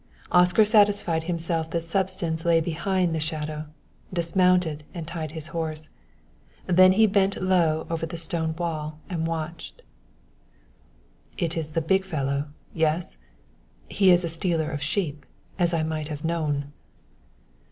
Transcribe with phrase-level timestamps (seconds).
[0.31, 3.67] Oscar, satisfying himself that substance lay behind the shadow,
[4.11, 5.89] dismounted and tied his horse.
[6.65, 9.83] Then he bent low over the stone wall and watched.
[11.37, 13.19] "It is the big fellow yes?
[13.89, 15.23] He is a stealer of sheep,
[15.59, 16.73] as I might have known."